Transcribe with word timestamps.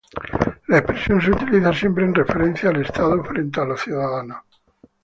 La 0.65 0.79
expresión 0.79 1.21
se 1.21 1.29
utiliza 1.29 1.71
siempre 1.71 2.03
en 2.03 2.15
referencia 2.15 2.69
al 2.71 2.81
Estado 2.81 3.23
frente 3.23 3.59
a 3.61 3.65
los 3.65 3.81
ciudadanos. 3.81 4.39